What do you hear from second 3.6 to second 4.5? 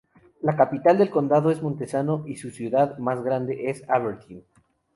es Aberdeen.